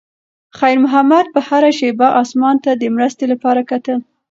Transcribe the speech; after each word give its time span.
خیر 0.57 0.77
محمد 0.83 1.25
به 1.33 1.39
هره 1.49 1.71
شېبه 1.79 2.07
اسمان 2.21 2.55
ته 2.63 2.71
د 2.75 2.83
مرستې 2.95 3.25
لپاره 3.31 3.61
کتل. 3.71 3.97